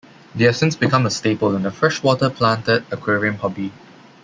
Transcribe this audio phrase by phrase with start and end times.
[0.33, 3.71] They have since become a staple in the freshwater planted aquarium hobby.